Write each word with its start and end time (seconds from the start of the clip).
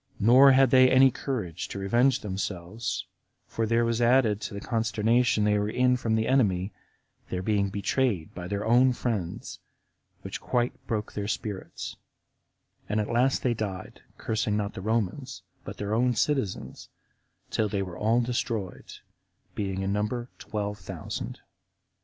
Nor 0.19 0.53
had 0.53 0.71
they 0.71 0.89
any 0.89 1.11
courage 1.11 1.67
to 1.67 1.77
revenge 1.77 2.21
themselves; 2.21 3.05
for 3.45 3.67
there 3.67 3.85
was 3.85 4.01
added 4.01 4.41
to 4.41 4.55
the 4.55 4.59
consternation 4.59 5.43
they 5.43 5.59
were 5.59 5.69
in 5.69 5.95
from 5.95 6.15
the 6.15 6.27
enemy, 6.27 6.73
their 7.29 7.43
being 7.43 7.69
betrayed 7.69 8.33
by 8.33 8.47
their 8.47 8.65
own 8.65 8.93
friends, 8.93 9.59
which 10.23 10.41
quite 10.41 10.73
broke 10.87 11.13
their 11.13 11.27
spirits; 11.27 11.97
and 12.89 12.99
at 12.99 13.11
last 13.11 13.43
they 13.43 13.53
died, 13.53 14.01
cursing 14.17 14.57
not 14.57 14.73
the 14.73 14.81
Romans, 14.81 15.43
but 15.63 15.77
their 15.77 15.93
own 15.93 16.15
citizens, 16.15 16.89
till 17.51 17.69
they 17.69 17.83
were 17.83 17.95
all 17.95 18.21
destroyed, 18.21 18.91
being 19.53 19.83
in 19.83 19.93
number 19.93 20.29
twelve 20.39 20.79
thousand. 20.79 21.41